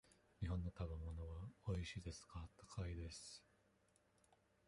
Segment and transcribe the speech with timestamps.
[0.41, 3.45] 日本の食べ物はおいしいですが、高いです。